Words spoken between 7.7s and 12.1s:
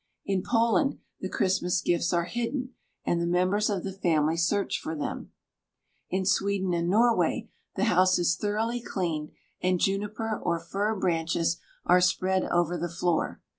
the house is thoroughly cleaned, and juniper or fir branches are